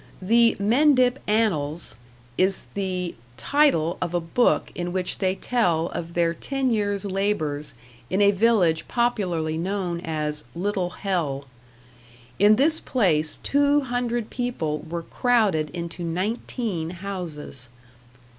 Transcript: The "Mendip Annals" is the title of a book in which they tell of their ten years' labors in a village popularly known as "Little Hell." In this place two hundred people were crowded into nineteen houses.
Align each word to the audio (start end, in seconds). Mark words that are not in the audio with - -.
The 0.19 0.55
"Mendip 0.59 1.19
Annals" 1.27 1.95
is 2.35 2.65
the 2.73 3.13
title 3.37 3.99
of 4.01 4.15
a 4.15 4.19
book 4.19 4.71
in 4.73 4.91
which 4.91 5.19
they 5.19 5.35
tell 5.35 5.89
of 5.89 6.15
their 6.15 6.33
ten 6.33 6.73
years' 6.73 7.05
labors 7.05 7.75
in 8.09 8.19
a 8.19 8.31
village 8.31 8.87
popularly 8.87 9.59
known 9.59 9.99
as 9.99 10.43
"Little 10.55 10.89
Hell." 10.89 11.45
In 12.39 12.55
this 12.55 12.79
place 12.79 13.37
two 13.43 13.81
hundred 13.81 14.31
people 14.31 14.79
were 14.89 15.03
crowded 15.03 15.69
into 15.69 16.03
nineteen 16.03 16.89
houses. 16.89 17.69